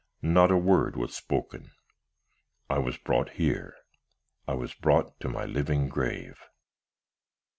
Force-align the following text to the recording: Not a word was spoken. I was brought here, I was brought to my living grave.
Not 0.23 0.49
a 0.49 0.57
word 0.57 0.95
was 0.97 1.13
spoken. 1.15 1.73
I 2.71 2.79
was 2.79 2.97
brought 2.97 3.33
here, 3.33 3.75
I 4.47 4.55
was 4.55 4.73
brought 4.73 5.19
to 5.19 5.29
my 5.29 5.45
living 5.45 5.89
grave. 5.89 6.39